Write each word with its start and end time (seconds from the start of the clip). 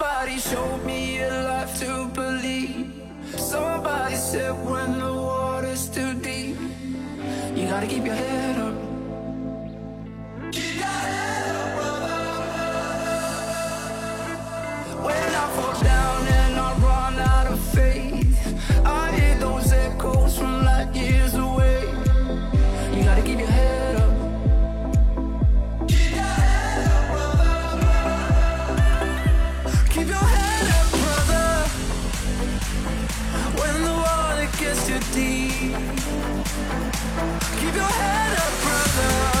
Somebody 0.00 0.38
showed 0.38 0.84
me 0.84 1.20
a 1.22 1.42
life 1.42 1.76
to 1.80 2.06
believe. 2.14 3.02
Somebody 3.36 4.14
said 4.14 4.52
when 4.64 4.96
the 5.00 5.12
water's 5.12 5.88
too 5.88 6.14
deep, 6.14 6.56
you 7.56 7.66
gotta 7.66 7.88
keep 7.88 8.04
your 8.04 8.14
head 8.14 8.58
up. 8.60 8.74
Keep 10.52 10.76
your 10.76 10.84
head 10.84 11.56
up, 11.56 11.74
brother. 11.76 12.16
When 15.02 15.34
I 15.34 15.46
fall 15.56 15.82
down 15.82 15.97
Keep 37.60 37.74
your 37.74 37.84
head 37.84 38.38
up, 38.38 38.62
brother. 38.62 39.37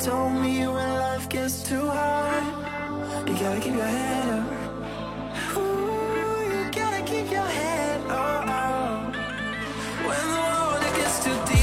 told 0.00 0.32
me 0.34 0.60
when 0.60 0.94
life 0.94 1.28
gets 1.28 1.62
too 1.64 1.84
hard, 1.88 2.44
you 3.28 3.34
gotta 3.34 3.60
keep 3.60 3.74
your 3.74 3.84
head 3.84 4.28
up. 4.28 5.56
Ooh, 5.56 6.44
you 6.52 6.70
gotta 6.70 7.02
keep 7.02 7.28
your 7.30 7.42
head 7.42 8.00
up. 8.08 9.14
When 10.06 10.24
the 10.34 10.38
water 10.38 10.96
gets 10.96 11.24
too 11.24 11.36
deep. 11.46 11.57